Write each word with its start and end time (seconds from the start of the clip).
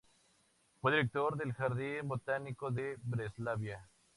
Fue 0.81 0.93
director 0.93 1.37
del 1.37 1.53
Jardín 1.53 2.07
Botánico 2.07 2.71
de 2.71 2.97
Breslavia. 3.03 3.87